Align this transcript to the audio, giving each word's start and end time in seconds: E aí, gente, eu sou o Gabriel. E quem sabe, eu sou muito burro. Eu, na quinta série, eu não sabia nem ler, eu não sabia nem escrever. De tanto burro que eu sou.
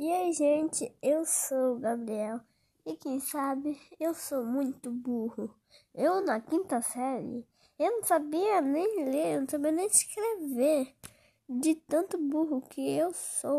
E 0.00 0.12
aí, 0.12 0.32
gente, 0.32 0.94
eu 1.02 1.24
sou 1.26 1.74
o 1.74 1.78
Gabriel. 1.80 2.40
E 2.86 2.94
quem 2.94 3.18
sabe, 3.18 3.76
eu 3.98 4.14
sou 4.14 4.44
muito 4.44 4.92
burro. 4.92 5.52
Eu, 5.92 6.24
na 6.24 6.40
quinta 6.40 6.80
série, 6.80 7.44
eu 7.76 7.90
não 7.90 8.04
sabia 8.04 8.60
nem 8.60 9.04
ler, 9.06 9.34
eu 9.34 9.40
não 9.40 9.48
sabia 9.48 9.72
nem 9.72 9.86
escrever. 9.86 10.94
De 11.48 11.74
tanto 11.74 12.16
burro 12.16 12.60
que 12.60 12.80
eu 12.80 13.12
sou. 13.12 13.56